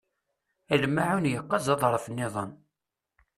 [0.81, 2.51] Lmaεun yeqqaz-d aḍref-iḍen.